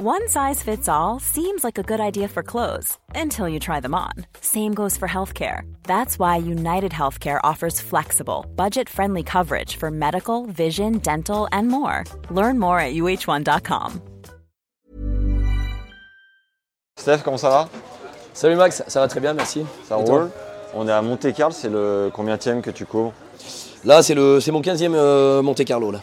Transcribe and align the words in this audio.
One 0.00 0.28
size 0.28 0.62
fits 0.62 0.88
all 0.88 1.18
seems 1.18 1.64
like 1.64 1.76
a 1.76 1.82
good 1.82 1.98
idea 1.98 2.28
for 2.28 2.44
clothes 2.44 2.96
until 3.16 3.48
you 3.48 3.58
try 3.58 3.80
them 3.80 3.96
on. 3.96 4.12
Same 4.40 4.72
goes 4.72 4.96
for 4.96 5.08
healthcare. 5.08 5.62
That's 5.88 6.20
why 6.20 6.36
United 6.36 6.92
Healthcare 6.92 7.40
offers 7.42 7.80
flexible, 7.80 8.46
budget 8.54 8.88
friendly 8.88 9.24
coverage 9.24 9.74
for 9.74 9.90
medical, 9.90 10.46
vision, 10.46 10.98
dental, 10.98 11.48
and 11.50 11.66
more. 11.66 12.04
Learn 12.30 12.60
more 12.60 12.78
at 12.78 12.94
uh1.com. 12.94 14.00
Steph, 16.96 17.24
comment 17.24 17.38
ça 17.38 17.50
va 17.50 17.68
Salut 18.34 18.54
Max, 18.54 18.84
ça 18.86 19.00
va 19.00 19.08
très 19.08 19.18
bien, 19.18 19.34
merci. 19.34 19.66
Ça 19.82 19.98
Et 19.98 20.04
toi 20.04 20.14
roule 20.14 20.30
On 20.74 20.86
est 20.86 20.92
à 20.92 21.02
Monte-Carlo, 21.02 21.52
c'est 21.52 21.70
le 21.70 22.12
combienième 22.14 22.62
que 22.62 22.70
tu 22.70 22.86
cours 22.86 23.12
Là, 23.84 24.04
c'est 24.04 24.14
le, 24.14 24.38
c'est 24.38 24.52
mon 24.52 24.60
15e 24.60 24.94
euh, 24.94 25.42
Monte 25.42 25.64
Carlo 25.64 25.90
là. 25.90 25.98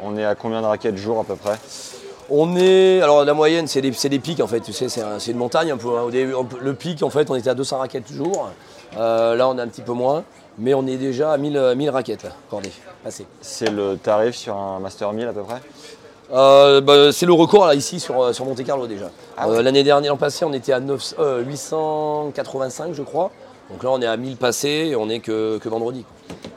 On 0.00 0.16
est 0.16 0.24
à 0.24 0.36
combien 0.36 0.60
de 0.60 0.66
raquettes 0.66 0.96
jour 0.96 1.18
à 1.18 1.24
peu 1.24 1.34
près 1.34 1.58
On 2.30 2.56
est, 2.56 3.00
alors 3.02 3.24
la 3.24 3.34
moyenne, 3.34 3.66
c'est 3.66 3.80
des, 3.80 3.90
des 3.90 4.18
pics 4.18 4.40
en 4.40 4.46
fait. 4.46 4.60
Tu 4.60 4.72
sais, 4.72 4.88
c'est, 4.88 5.02
un- 5.02 5.18
c'est 5.18 5.32
une 5.32 5.38
montagne 5.38 5.70
un 5.70 5.76
peu. 5.76 5.88
hein. 5.98 6.02
Au 6.02 6.10
début, 6.10 6.34
on 6.34 6.44
peut- 6.44 6.58
le 6.60 6.74
pic, 6.74 7.02
en 7.02 7.10
fait, 7.10 7.30
on 7.30 7.34
était 7.34 7.50
à 7.50 7.54
200 7.54 7.78
raquettes 7.78 8.06
toujours. 8.06 8.48
Euh, 8.96 9.34
là, 9.36 9.48
on 9.48 9.58
est 9.58 9.60
un 9.60 9.68
petit 9.68 9.82
peu 9.82 9.92
moins, 9.92 10.22
mais 10.58 10.74
on 10.74 10.86
est 10.86 10.96
déjà 10.96 11.32
à 11.32 11.36
1000, 11.36 11.56
euh, 11.56 11.74
1000 11.74 11.90
raquettes 11.90 12.22
là, 12.24 12.30
cordées, 12.50 12.72
passées. 13.02 13.26
C'est 13.40 13.70
le 13.70 13.96
tarif 13.96 14.34
sur 14.36 14.56
un 14.56 14.78
Master 14.80 15.12
1000 15.12 15.26
à 15.28 15.32
peu 15.32 15.42
près? 15.42 15.60
Euh, 16.32 16.80
bah, 16.80 17.12
c'est 17.12 17.26
le 17.26 17.32
record 17.34 17.66
là 17.66 17.74
ici 17.74 18.00
sur, 18.00 18.34
sur 18.34 18.44
Monte 18.46 18.64
Carlo 18.64 18.86
déjà. 18.86 19.10
Ah 19.36 19.48
Euh. 19.48 19.60
L'année 19.62 19.82
dernière, 19.82 20.12
l'an 20.12 20.16
passé, 20.18 20.44
on 20.46 20.52
était 20.54 20.72
à 20.72 20.80
9 20.80 21.14
euh, 21.18 21.42
885 21.42 22.94
je 22.94 23.02
crois. 23.02 23.30
Donc 23.70 23.82
là, 23.82 23.90
on 23.90 24.00
est 24.00 24.06
à 24.06 24.16
1000 24.16 24.36
passés 24.36 24.88
et 24.90 24.96
on 24.96 25.08
est 25.10 25.20
que, 25.20 25.58
que 25.58 25.68
vendredi. 25.68 26.04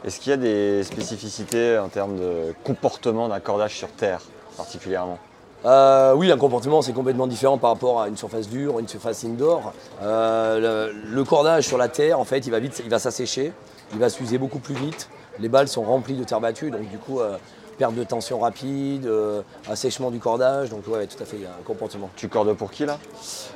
Est-ce 0.06 0.20
qu'il 0.20 0.30
y 0.30 0.34
a 0.34 0.38
des 0.38 0.84
spécificités 0.84 1.78
en 1.78 1.88
termes 1.90 2.18
de 2.18 2.54
comportement 2.64 3.28
d'un 3.28 3.40
cordage 3.40 3.76
sur 3.76 3.90
terre 3.90 4.22
particulièrement? 4.58 5.18
Euh, 5.66 6.14
oui, 6.14 6.32
un 6.32 6.38
comportement 6.38 6.82
c'est 6.82 6.94
complètement 6.94 7.28
différent 7.28 7.58
par 7.58 7.72
rapport 7.72 8.02
à 8.02 8.08
une 8.08 8.18
surface 8.18 8.48
dure, 8.48 8.80
une 8.80 8.88
surface 8.88 9.24
indoor. 9.24 9.74
Euh, 10.04 10.92
le, 10.92 11.14
le 11.16 11.24
cordage 11.24 11.68
sur 11.68 11.78
la 11.78 11.88
terre, 11.88 12.20
en 12.20 12.26
fait, 12.26 12.46
il 12.46 12.52
va 12.52 12.60
vite, 12.60 12.82
il 12.84 12.90
va 12.90 13.00
s'assécher, 13.00 13.52
il 13.94 14.00
va 14.00 14.10
s'user 14.10 14.38
beaucoup 14.38 14.60
plus 14.60 14.76
vite. 14.76 15.10
Les 15.40 15.50
balles 15.50 15.68
sont 15.68 15.84
remplies 15.84 16.16
de 16.16 16.24
terre 16.24 16.40
battue, 16.40 16.70
donc 16.72 16.88
du 16.90 16.98
coup, 16.98 17.20
euh, 17.20 17.38
perte 17.78 17.94
de 17.96 18.04
tension 18.04 18.40
rapide, 18.40 19.06
euh, 19.06 19.42
assèchement 19.70 20.12
du 20.12 20.20
cordage. 20.20 20.70
Donc 20.70 20.88
ouais, 20.88 21.08
tout 21.08 21.22
à 21.22 21.26
fait, 21.26 21.38
il 21.38 21.44
y 21.44 21.46
a 21.46 21.50
un 21.50 21.64
comportement. 21.66 22.10
Tu 22.16 22.30
cordes 22.30 22.54
pour 22.54 22.72
qui 22.72 22.86
là? 22.86 22.98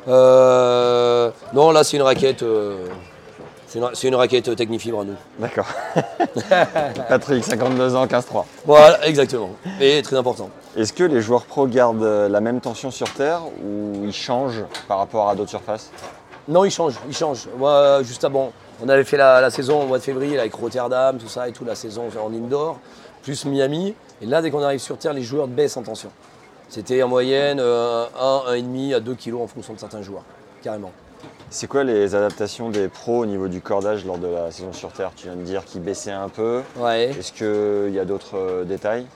Euh, 0.07 1.31
non, 1.53 1.71
là 1.71 1.83
c'est 1.83 1.95
une 1.95 2.03
raquette, 2.03 2.43
c'est 3.93 4.07
une, 4.07 4.15
raquette 4.15 4.55
Technifibre 4.55 5.01
à 5.01 5.03
nous. 5.03 5.15
D'accord. 5.37 5.67
Patrick, 7.07 7.43
52 7.43 7.95
ans, 7.95 8.07
15-3. 8.07 8.45
Voilà, 8.65 9.07
exactement. 9.07 9.51
Et 9.79 10.01
très 10.01 10.15
important. 10.15 10.49
Est-ce 10.75 10.91
que 10.91 11.03
les 11.03 11.21
joueurs 11.21 11.43
pros 11.45 11.67
gardent 11.67 12.03
euh, 12.03 12.27
la 12.29 12.41
même 12.41 12.61
tension 12.61 12.89
sur 12.89 13.13
terre 13.13 13.41
ou 13.63 14.05
ils 14.05 14.13
changent 14.13 14.63
par 14.87 14.97
rapport 14.97 15.29
à 15.29 15.35
d'autres 15.35 15.51
surfaces? 15.51 15.91
Non, 16.47 16.65
il 16.65 16.71
change, 16.71 16.95
il 17.07 17.15
change. 17.15 17.47
Moi, 17.59 18.01
juste 18.01 18.23
avant, 18.23 18.51
on 18.83 18.89
avait 18.89 19.03
fait 19.03 19.17
la, 19.17 19.39
la 19.39 19.51
saison 19.51 19.83
au 19.83 19.85
mois 19.85 19.99
de 19.99 20.03
février 20.03 20.39
avec 20.39 20.53
Rotterdam, 20.55 21.19
tout 21.19 21.27
ça 21.27 21.47
et 21.47 21.51
tout, 21.51 21.63
la 21.63 21.75
saison 21.75 22.05
en 22.19 22.33
indoor, 22.33 22.79
plus 23.21 23.45
Miami. 23.45 23.93
Et 24.21 24.25
là, 24.25 24.41
dès 24.41 24.49
qu'on 24.49 24.63
arrive 24.63 24.79
sur 24.79 24.97
Terre, 24.97 25.13
les 25.13 25.21
joueurs 25.21 25.47
baissent 25.47 25.77
en 25.77 25.83
tension. 25.83 26.09
C'était 26.69 27.03
en 27.03 27.07
moyenne 27.07 27.59
euh, 27.59 28.05
1, 28.19 28.55
1,5 28.55 28.95
à 28.95 28.99
2 28.99 29.13
kilos 29.13 29.41
en 29.41 29.47
fonction 29.47 29.73
de 29.73 29.79
certains 29.79 30.01
joueurs, 30.01 30.23
carrément. 30.63 30.91
C'est 31.49 31.67
quoi 31.67 31.83
les 31.83 32.13
adaptations 32.13 32.69
des 32.69 32.87
pros 32.89 33.19
au 33.19 33.25
niveau 33.25 33.47
du 33.47 33.59
cordage 33.59 34.05
lors 34.05 34.19
de 34.19 34.27
la 34.27 34.51
saison 34.51 34.71
sur 34.71 34.91
terre? 34.91 35.11
Tu 35.15 35.25
viens 35.25 35.35
de 35.35 35.41
dire 35.41 35.65
qu'ils 35.65 35.81
baissaient 35.81 36.11
un 36.11 36.29
peu. 36.29 36.61
Ouais. 36.77 37.05
Est-ce 37.05 37.33
qu'il 37.33 37.93
y 37.93 37.99
a 37.99 38.05
d'autres 38.05 38.37
euh, 38.37 38.63
détails? 38.63 39.07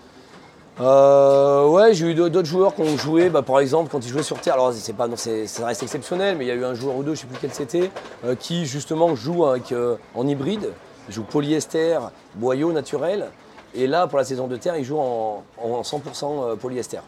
Euh, 0.82 1.68
ouais, 1.68 1.94
j'ai 1.94 2.08
eu 2.08 2.16
d'autres 2.16 2.46
joueurs 2.46 2.74
qui 2.74 2.82
ont 2.82 2.98
joué, 2.98 3.30
bah, 3.30 3.44
par 3.44 3.60
exemple, 3.60 3.90
quand 3.92 4.04
ils 4.04 4.10
jouaient 4.10 4.24
sur 4.24 4.40
Terre. 4.40 4.56
Alors, 4.56 4.74
c'est 4.74 4.94
pas, 4.94 5.08
non, 5.08 5.16
ça 5.16 5.66
reste 5.66 5.84
exceptionnel, 5.84 6.36
mais 6.38 6.46
il 6.46 6.48
y 6.48 6.52
a 6.52 6.56
eu 6.56 6.66
un 6.66 6.74
joueur 6.74 6.96
ou 6.96 7.04
deux, 7.04 7.14
je 7.14 7.22
sais 7.22 7.28
plus 7.28 7.38
quel 7.40 7.54
c'était, 7.54 7.92
euh, 8.26 8.36
qui 8.36 8.66
justement 8.66 9.16
joue 9.16 9.46
avec, 9.46 9.72
euh, 9.72 9.98
en 10.16 10.28
hybride, 10.28 10.72
il 11.08 11.14
joue 11.14 11.24
polyester, 11.24 12.00
boyau 12.36 12.72
naturel. 12.72 13.28
Et 13.76 13.86
là, 13.86 14.08
pour 14.08 14.18
la 14.18 14.24
saison 14.26 14.48
de 14.48 14.56
Terre, 14.56 14.78
il 14.78 14.84
joue 14.84 14.98
en, 14.98 15.44
en 15.62 15.82
100% 15.82 16.58
polyester. 16.58 17.00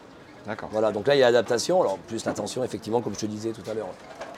D'accord. 0.46 0.68
Voilà, 0.72 0.92
donc 0.92 1.06
là, 1.08 1.14
il 1.16 1.18
y 1.18 1.22
a 1.22 1.26
adaptation. 1.26 1.80
Alors, 1.80 1.98
plus 1.98 2.24
la 2.24 2.32
tension, 2.32 2.62
effectivement, 2.62 3.00
comme 3.00 3.14
je 3.14 3.20
te 3.20 3.26
disais 3.26 3.50
tout 3.50 3.68
à 3.70 3.74
l'heure. 3.74 3.88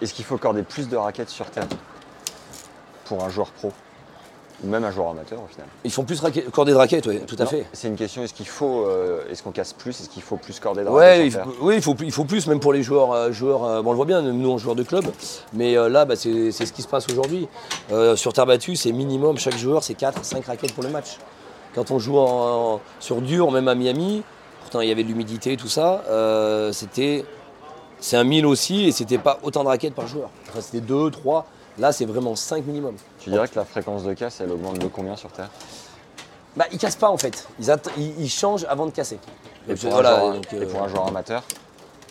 Est-ce 0.01 0.15
qu'il 0.15 0.25
faut 0.25 0.39
corder 0.39 0.63
plus 0.63 0.89
de 0.89 0.97
raquettes 0.97 1.29
sur 1.29 1.47
terre 1.51 1.67
pour 3.05 3.25
un 3.25 3.29
joueur 3.29 3.49
pro 3.49 3.73
ou 4.65 4.69
même 4.69 4.85
un 4.85 4.91
joueur 4.91 5.11
amateur 5.11 5.39
au 5.43 5.47
final? 5.47 5.67
Ils 5.85 5.93
font 5.93 6.05
plus 6.05 6.21
raquet- 6.21 6.45
corder 6.53 6.73
de 6.73 6.77
raquettes, 6.77 7.07
oui, 7.07 7.21
tout 7.27 7.37
à 7.39 7.47
fait. 7.47 7.67
C'est 7.73 7.89
une 7.89 7.97
question, 7.97 8.23
est-ce 8.23 8.33
qu'il 8.35 8.47
faut, 8.49 8.85
euh, 8.87 9.23
est-ce 9.31 9.43
qu'on 9.43 9.51
casse 9.53 9.73
plus 9.73 10.01
Est-ce 10.01 10.09
qu'il 10.09 10.23
faut 10.23 10.37
plus 10.37 10.59
corder 10.61 10.83
de 10.83 10.89
Ouais, 10.89 11.11
raquettes 11.19 11.27
il 11.27 11.31
faut, 11.33 11.55
oui, 11.61 11.75
il 11.77 11.83
faut, 11.83 11.95
plus- 11.95 12.07
il 12.07 12.13
faut 12.13 12.25
plus, 12.25 12.47
même 12.47 12.61
pour 12.61 12.73
les 12.73 12.83
joueurs. 12.83 13.13
euh, 13.13 13.31
joueurs 13.33 13.65
euh, 13.65 13.83
bon, 13.83 13.91
on 13.91 13.93
le 13.93 13.97
voit 13.97 14.07
bien, 14.07 14.23
nous, 14.23 14.51
on 14.51 14.57
joueur 14.59 14.75
de 14.77 14.83
club. 14.85 15.05
Mais 15.53 15.75
là, 15.75 16.05
bah, 16.05 16.17
c'est 16.17 16.51
ce 16.53 16.73
qui 16.73 16.83
se 16.83 16.89
passe 16.89 17.07
aujourd'hui. 17.11 17.49
Sur 18.17 18.33
terre 18.33 18.47
battue, 18.47 18.77
c'est 18.77 18.93
minimum, 18.93 19.39
chaque 19.39 19.57
joueur, 19.59 19.83
c'est 19.85 19.95
4-5 19.95 20.47
raquettes 20.47 20.73
pour 20.75 20.83
le 20.85 20.91
match. 20.91 21.19
Quand 21.75 21.91
on 21.91 21.99
joue 21.99 22.19
en- 22.19 22.75
en- 22.77 22.81
sur 22.99 23.21
dur, 23.21 23.51
même 23.53 23.69
à 23.69 23.75
Miami, 23.75 24.23
pourtant 24.69 24.83
il 24.83 24.89
y 24.89 24.93
avait 24.93 25.03
de 25.03 25.09
l'humidité, 25.09 25.57
tout 25.57 25.69
ça, 25.69 26.03
euh, 26.11 26.73
c'était. 26.73 27.25
C'est 28.01 28.17
un 28.17 28.23
1000 28.23 28.47
aussi, 28.47 28.85
et 28.87 28.93
c'était 28.93 29.19
pas 29.19 29.41
autant 29.43 29.65
de 29.65 29.69
raquettes 29.69 29.95
par 29.95 30.07
joueur. 30.07 30.29
Enfin, 30.51 30.61
c'était 30.61 30.81
2, 30.83 31.11
3. 31.11 31.47
Là, 31.79 31.91
c'est 31.91 32.05
vraiment 32.05 32.37
5 32.37 32.65
minimum. 32.67 32.95
Tu 33.19 33.31
dirais 33.31 33.49
que 33.49 33.57
la 33.59 33.65
fréquence 33.65 34.05
de 34.05 34.13
casse, 34.13 34.41
elle 34.41 34.53
augmente 34.53 34.79
de 34.79 34.87
combien 34.87 35.17
sur 35.17 35.31
terre? 35.33 35.49
Bah, 36.57 36.67
ils 36.71 36.79
cassent 36.79 36.95
pas 36.97 37.09
en 37.11 37.17
fait. 37.17 37.49
Ils, 37.59 37.75
ils- 37.97 38.21
ils 38.25 38.29
changent 38.29 38.67
avant 38.69 38.87
de 38.87 38.91
casser. 38.93 39.19
et 39.69 39.75
pour, 39.75 39.91
voilà, 39.91 40.13
un 40.15 40.19
joueur, 40.21 40.35
donc, 40.35 40.53
et 40.53 40.57
euh, 40.57 40.67
pour 40.71 40.83
un 40.83 40.89
joueur 40.89 41.09
amateur? 41.09 41.43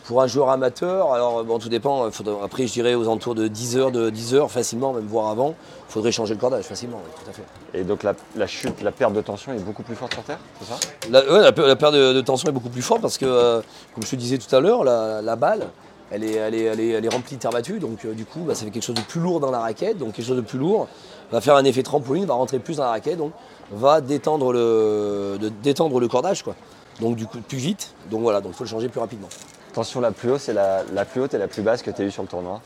Pour 0.07 0.21
un 0.21 0.27
joueur 0.27 0.49
amateur, 0.49 1.11
alors 1.11 1.43
bon, 1.43 1.59
tout 1.59 1.67
dépend. 1.67 2.05
euh, 2.05 2.09
après, 2.43 2.65
je 2.65 2.71
dirais 2.71 2.93
aux 2.95 3.01
alentours 3.03 3.35
de 3.35 3.49
10 3.49 3.77
heures, 3.77 3.91
de 3.91 4.09
10 4.09 4.35
heures 4.35 4.49
facilement, 4.49 4.93
même 4.93 5.05
voire 5.05 5.27
avant, 5.27 5.49
il 5.89 5.91
faudrait 5.91 6.13
changer 6.13 6.33
le 6.33 6.39
cordage 6.39 6.63
facilement, 6.63 7.01
oui, 7.03 7.11
tout 7.23 7.29
à 7.29 7.33
fait. 7.33 7.43
Et 7.77 7.83
donc 7.83 8.03
la, 8.03 8.13
la 8.37 8.47
chute, 8.47 8.81
la 8.81 8.93
perte 8.93 9.11
de 9.11 9.19
tension 9.21 9.51
est 9.51 9.59
beaucoup 9.59 9.83
plus 9.83 9.95
forte 9.95 10.13
sur 10.13 10.23
terre, 10.23 10.39
c'est 10.61 10.67
ça? 10.69 10.79
La, 11.09 11.19
ouais, 11.29 11.41
la, 11.41 11.51
pe- 11.51 11.67
la 11.67 11.75
perte 11.75 11.93
de, 11.93 12.13
de 12.13 12.21
tension 12.21 12.47
est 12.47 12.53
beaucoup 12.53 12.69
plus 12.69 12.81
forte 12.81 13.01
parce 13.01 13.17
que, 13.17 13.25
euh, 13.25 13.61
comme 13.93 14.03
je 14.05 14.09
te 14.11 14.15
disais 14.15 14.37
tout 14.37 14.55
à 14.55 14.61
l'heure, 14.61 14.85
la, 14.85 15.21
la 15.21 15.35
balle, 15.35 15.67
elle 16.09 16.23
est, 16.23 16.35
elle, 16.35 16.55
est, 16.55 16.63
elle, 16.63 16.79
est, 16.79 16.87
elle 16.91 17.03
est 17.05 17.09
remplie 17.13 17.35
de 17.35 17.41
terre 17.41 17.51
battue, 17.51 17.79
donc 17.79 18.05
euh, 18.05 18.13
du 18.13 18.23
coup, 18.23 18.39
bah, 18.47 18.55
ça 18.55 18.63
fait 18.63 18.71
quelque 18.71 18.85
chose 18.85 18.95
de 18.95 19.01
plus 19.01 19.19
lourd 19.19 19.41
dans 19.41 19.51
la 19.51 19.59
raquette, 19.59 19.97
donc 19.97 20.13
quelque 20.13 20.25
chose 20.25 20.37
de 20.37 20.41
plus 20.41 20.57
lourd 20.57 20.87
va 21.33 21.41
faire 21.41 21.55
un 21.57 21.65
effet 21.65 21.83
trampoline, 21.83 22.23
va 22.23 22.35
rentrer 22.35 22.59
plus 22.59 22.77
dans 22.77 22.83
la 22.83 22.91
raquette, 22.91 23.17
donc 23.17 23.33
va 23.73 23.99
détendre 23.99 24.53
le, 24.53 25.37
de, 25.37 25.49
détendre 25.61 25.99
le 25.99 26.07
cordage, 26.07 26.43
quoi. 26.43 26.55
Donc 27.01 27.17
du 27.17 27.25
coup, 27.27 27.39
plus 27.39 27.57
vite, 27.57 27.93
donc 28.09 28.21
voilà, 28.21 28.39
donc 28.39 28.53
il 28.53 28.55
faut 28.57 28.63
le 28.63 28.69
changer 28.69 28.87
plus 28.87 29.01
rapidement. 29.01 29.27
Tension 29.77 30.01
la 30.01 30.09
plus 30.09 30.31
haute, 30.31 30.39
c'est 30.41 30.53
la, 30.53 30.81
la 30.91 31.05
plus 31.05 31.21
haute 31.21 31.35
et 31.35 31.37
la 31.37 31.47
plus 31.47 31.61
basse 31.61 31.83
que 31.83 31.91
tu 31.91 32.01
as 32.01 32.05
eue 32.05 32.09
sur 32.09 32.23
le 32.23 32.27
tournoi. 32.27 32.61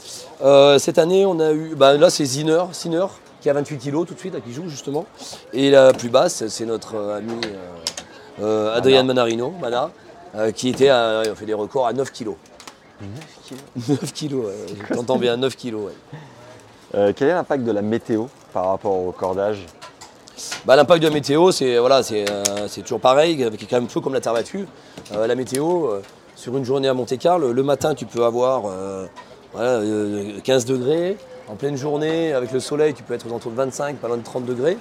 Euh, 0.45 0.79
cette 0.79 0.97
année, 0.97 1.25
on 1.25 1.41
a 1.41 1.51
eu. 1.51 1.75
bah, 1.75 1.97
là, 1.97 2.09
c'est 2.09 2.23
Ziner, 2.23 2.63
Ziner, 2.71 3.05
qui 3.41 3.49
a 3.49 3.53
28 3.53 3.77
kilos 3.79 4.07
tout 4.07 4.13
de 4.13 4.19
suite, 4.19 4.33
là, 4.33 4.39
qui 4.39 4.53
joue 4.53 4.69
justement. 4.69 5.05
Et 5.51 5.71
la 5.71 5.91
plus 5.91 6.07
basse, 6.07 6.47
c'est 6.47 6.65
notre 6.65 6.95
euh, 6.95 7.17
ami 7.17 7.33
euh, 7.43 8.41
euh, 8.41 8.77
Adrien 8.77 9.03
Manarino, 9.03 9.53
Mana, 9.59 9.91
qui 10.55 10.69
était 10.69 10.87
à, 10.87 11.23
on 11.29 11.35
fait 11.35 11.45
des 11.45 11.53
records 11.53 11.85
à 11.85 11.91
9 11.91 12.09
kilos. 12.13 12.35
9 13.89 14.13
kilos, 14.13 14.45
ouais, 14.45 14.75
j'entends 14.95 15.17
bien, 15.17 15.35
9 15.35 15.53
kilos. 15.57 15.91
ouais. 16.93 17.13
Quel 17.17 17.27
est 17.27 17.33
l'impact 17.33 17.65
de 17.65 17.73
la 17.73 17.81
météo 17.81 18.27
par 18.53 18.67
rapport 18.69 18.93
au 18.97 19.11
cordage? 19.11 19.65
Bah, 20.63 20.77
L'impact 20.77 21.03
de 21.03 21.09
la 21.09 21.13
météo, 21.13 21.51
c'est 21.51 21.77
voilà, 21.77 22.03
c'est 22.03 22.23
toujours 22.83 23.01
pareil, 23.01 23.43
avec 23.43 23.59
quand 23.69 23.75
même 23.75 23.87
peu 23.87 23.99
comme 23.99 24.13
la 24.13 24.21
terre 24.21 24.31
battue. 24.33 24.65
La 25.13 25.35
météo, 25.35 25.89
sur 26.35 26.55
une 26.57 26.65
journée 26.65 26.87
à 26.87 26.93
Monte-Carlo, 26.93 27.53
le 27.53 27.63
matin, 27.63 27.95
tu 27.95 28.05
peux 28.05 28.23
avoir 28.23 28.63
euh, 28.65 29.05
voilà, 29.53 29.69
euh, 29.79 30.39
15 30.43 30.65
degrés. 30.65 31.17
En 31.47 31.55
pleine 31.55 31.75
journée, 31.75 32.33
avec 32.33 32.51
le 32.51 32.59
soleil, 32.59 32.93
tu 32.93 33.03
peux 33.03 33.13
être 33.13 33.25
aux 33.25 33.29
alentours 33.29 33.51
de 33.51 33.57
25, 33.57 33.97
pas 33.97 34.07
loin 34.07 34.17
de 34.17 34.23
30 34.23 34.45
degrés. 34.45 34.77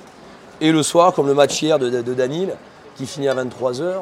Et 0.60 0.72
le 0.72 0.82
soir, 0.82 1.12
comme 1.14 1.26
le 1.26 1.34
match 1.34 1.60
hier 1.62 1.78
de, 1.78 1.88
Danil, 2.14 2.54
qui 2.96 3.06
finit 3.06 3.28
à 3.28 3.34
23h, 3.34 3.94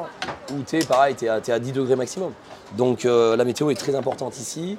où 0.51 0.61
tu 0.67 0.77
es 0.77 0.85
pareil, 0.85 1.15
tu 1.15 1.27
à 1.27 1.59
10 1.59 1.71
degrés 1.71 1.95
maximum. 1.95 2.33
Donc 2.77 3.05
euh, 3.05 3.35
la 3.35 3.45
météo 3.45 3.69
est 3.69 3.75
très 3.75 3.95
importante 3.95 4.37
ici. 4.37 4.77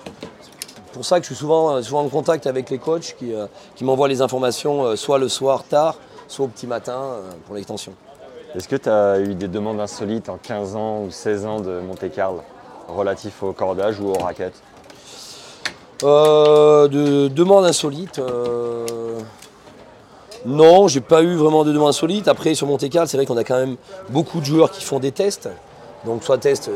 C'est 0.91 0.95
pour 0.95 1.05
ça 1.05 1.21
que 1.21 1.23
je 1.23 1.33
suis 1.33 1.37
souvent, 1.37 1.77
euh, 1.77 1.93
en 1.93 2.09
contact 2.09 2.49
avec 2.49 2.69
les 2.69 2.79
coachs 2.79 3.15
qui, 3.17 3.33
euh, 3.33 3.47
m'envoient 3.81 4.09
les 4.09 4.23
informations 4.23 4.85
euh, 4.85 4.97
soit 4.97 5.19
le 5.19 5.29
soir 5.29 5.63
tard, 5.63 5.97
soit 6.27 6.47
au 6.47 6.49
petit 6.49 6.67
matin 6.67 7.01
euh, 7.01 7.31
pour 7.47 7.55
l'extension. 7.55 7.93
Est-ce 8.57 8.67
que 8.67 8.75
tu 8.75 8.89
as 8.89 9.21
eu 9.21 9.35
des 9.35 9.47
demandes 9.47 9.79
insolites 9.79 10.29
en 10.29 10.37
15 10.37 10.75
ans 10.75 11.03
ou 11.03 11.11
16 11.13 11.47
ans 11.47 11.61
de 11.61 11.81
Monte-Carlo 11.81 12.43
relatifs 12.97 13.43
au 13.43 13.53
cordage 13.53 14.01
ou 14.01 14.09
aux 14.11 14.19
raquettes 14.19 14.61
Euh, 16.03 16.89
de 16.89 17.29
demandes 17.29 17.67
insolites. 17.67 18.19
euh, 18.19 19.19
Non, 20.47 20.89
j'ai 20.89 21.03
pas 21.03 21.23
eu 21.23 21.37
vraiment 21.37 21.65
de 21.65 21.73
demandes 21.73 21.91
insolites. 21.91 22.27
Après, 22.27 22.55
sur 22.55 22.67
Monte 22.67 22.89
Carlo, 22.89 23.07
c'est 23.07 23.19
vrai 23.19 23.27
qu'on 23.27 23.37
a 23.37 23.45
quand 23.45 23.59
même 23.59 23.77
beaucoup 24.09 24.41
de 24.41 24.47
joueurs 24.47 24.71
qui 24.71 24.83
font 24.83 24.99
des 24.99 25.13
tests. 25.13 25.51
Donc, 26.07 26.25
soit 26.25 26.39
test, 26.39 26.71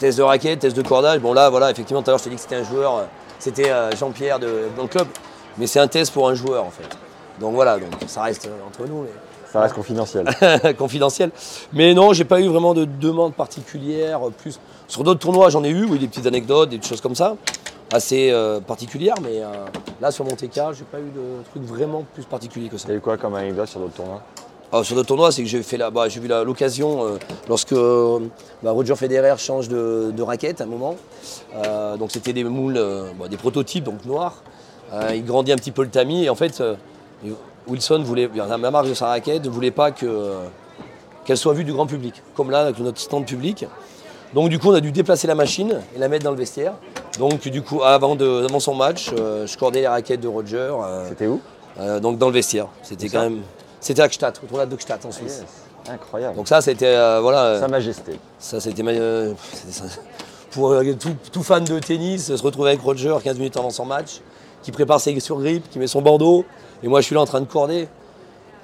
test 0.00 0.18
de 0.18 0.24
raquette, 0.24 0.58
test 0.58 0.76
de 0.76 0.82
cordage. 0.82 1.20
Bon, 1.20 1.32
là, 1.32 1.48
voilà, 1.50 1.70
effectivement, 1.70 2.02
tout 2.02 2.10
à 2.10 2.12
l'heure, 2.12 2.18
je 2.18 2.24
t'ai 2.24 2.30
dit 2.30 2.36
que 2.36 2.42
c'était 2.42 2.56
un 2.56 2.64
joueur, 2.64 3.04
c'était 3.38 3.70
euh, 3.70 3.92
Jean-Pierre 3.94 4.40
de, 4.40 4.64
dans 4.76 4.88
club. 4.88 5.06
Mais 5.56 5.68
c'est 5.68 5.78
un 5.78 5.86
test 5.86 6.12
pour 6.12 6.28
un 6.28 6.34
joueur, 6.34 6.64
en 6.64 6.70
fait. 6.70 6.88
Donc, 7.38 7.54
voilà, 7.54 7.78
ça 8.08 8.22
reste 8.22 8.48
entre 8.66 8.88
nous. 8.88 9.06
Ça 9.52 9.60
reste 9.60 9.74
confidentiel. 9.74 10.28
confidentiel. 10.78 11.30
Mais 11.72 11.94
non, 11.94 12.12
j'ai 12.12 12.24
pas 12.24 12.40
eu 12.40 12.48
vraiment 12.48 12.74
de 12.74 12.84
demande 12.84 13.34
particulière. 13.34 14.20
Plus 14.38 14.60
sur 14.86 15.04
d'autres 15.04 15.20
tournois, 15.20 15.48
j'en 15.50 15.64
ai 15.64 15.70
eu, 15.70 15.84
oui, 15.84 15.98
des 15.98 16.08
petites 16.08 16.26
anecdotes, 16.26 16.68
des 16.70 16.80
choses 16.82 17.00
comme 17.00 17.14
ça, 17.14 17.36
assez 17.92 18.30
euh, 18.30 18.60
particulières. 18.60 19.16
Mais 19.22 19.40
euh, 19.40 19.46
là, 20.00 20.10
sur 20.10 20.24
Monte 20.24 20.48
Carlo, 20.50 20.74
j'ai 20.74 20.84
pas 20.84 20.98
eu 20.98 21.10
de 21.10 21.42
truc 21.50 21.62
vraiment 21.62 22.04
plus 22.14 22.24
particulier 22.24 22.68
que 22.68 22.76
ça. 22.76 22.88
T'as 22.88 22.94
eu 22.94 23.00
quoi 23.00 23.16
comme 23.16 23.34
anecdote 23.34 23.68
sur 23.68 23.80
d'autres 23.80 23.94
tournois? 23.94 24.22
Alors, 24.70 24.84
sur 24.84 24.94
d'autres 24.96 25.08
tournois, 25.08 25.32
c'est 25.32 25.42
que 25.42 25.48
j'ai 25.48 25.62
fait 25.62 25.78
bah, 25.78 26.08
j'ai 26.10 26.20
vu 26.20 26.28
l'occasion 26.28 27.02
euh, 27.02 27.18
lorsque 27.48 27.72
euh, 27.72 28.20
bah, 28.62 28.72
Roger 28.72 28.96
Federer 28.96 29.34
change 29.38 29.68
de, 29.68 30.12
de 30.14 30.22
raquette 30.22 30.60
à 30.60 30.64
un 30.64 30.66
moment. 30.66 30.96
Euh, 31.56 31.96
donc 31.96 32.10
c'était 32.10 32.34
des 32.34 32.44
moules, 32.44 32.76
euh, 32.76 33.10
bah, 33.18 33.28
des 33.28 33.38
prototypes 33.38 33.84
donc 33.84 34.04
noirs. 34.04 34.42
Euh, 34.92 35.12
il 35.14 35.24
grandit 35.24 35.52
un 35.52 35.56
petit 35.56 35.70
peu 35.70 35.82
le 35.82 35.88
tamis 35.88 36.24
et 36.24 36.30
en 36.30 36.34
fait 36.34 36.60
euh, 36.60 36.74
Wilson 37.68 38.02
voulait, 38.04 38.28
la 38.34 38.70
marque 38.70 38.88
de 38.88 38.94
sa 38.94 39.08
raquette 39.08 39.44
ne 39.44 39.50
voulait 39.50 39.70
pas 39.70 39.90
que, 39.90 40.34
qu'elle 41.24 41.36
soit 41.36 41.52
vue 41.52 41.64
du 41.64 41.72
grand 41.72 41.86
public, 41.86 42.22
comme 42.34 42.50
là 42.50 42.60
avec 42.60 42.78
notre 42.78 42.98
stand 42.98 43.26
public. 43.26 43.66
Donc 44.34 44.48
du 44.50 44.58
coup 44.58 44.68
on 44.70 44.74
a 44.74 44.80
dû 44.80 44.92
déplacer 44.92 45.26
la 45.26 45.34
machine 45.34 45.80
et 45.94 45.98
la 45.98 46.08
mettre 46.08 46.24
dans 46.24 46.30
le 46.30 46.36
vestiaire. 46.36 46.74
Donc 47.18 47.48
du 47.48 47.62
coup 47.62 47.82
avant, 47.82 48.14
de, 48.14 48.44
avant 48.44 48.60
son 48.60 48.74
match, 48.74 49.10
euh, 49.18 49.46
je 49.46 49.56
cordais 49.56 49.80
les 49.80 49.88
raquettes 49.88 50.20
de 50.20 50.28
Roger. 50.28 50.56
euh, 50.56 51.08
C'était 51.08 51.26
où? 51.26 51.40
euh, 51.80 52.00
donc 52.00 52.18
dans 52.18 52.26
le 52.28 52.32
vestiaire. 52.34 52.68
C'était 52.82 53.08
quand 53.08 53.22
même. 53.22 53.40
C'était 53.80 54.02
à 54.02 54.08
Gstaad, 54.08 54.38
au 54.52 54.66
de 54.66 54.76
Gstaad 54.76 55.00
en 55.06 55.12
Suisse. 55.12 55.44
Incroyable. 55.88 56.36
Donc 56.36 56.48
ça 56.48 56.60
c'était 56.60 56.94
voilà. 57.20 57.60
Sa 57.60 57.68
Majesté. 57.68 58.18
ça 58.38 58.60
c'était 58.60 58.82
pour 60.50 60.74
tout, 60.98 61.16
tout 61.32 61.42
fan 61.42 61.64
de 61.64 61.78
tennis, 61.78 62.34
se 62.34 62.42
retrouver 62.42 62.70
avec 62.70 62.82
Roger 62.82 63.14
15 63.22 63.36
minutes 63.38 63.56
avant 63.56 63.70
son 63.70 63.84
match, 63.86 64.20
qui 64.62 64.72
prépare 64.72 65.00
ses 65.00 65.18
surgrippes, 65.20 65.68
qui 65.70 65.78
met 65.78 65.86
son 65.86 66.02
bandeau, 66.02 66.44
et 66.82 66.88
moi 66.88 67.00
je 67.00 67.06
suis 67.06 67.14
là 67.14 67.20
en 67.20 67.26
train 67.26 67.40
de 67.40 67.46
corder. 67.46 67.88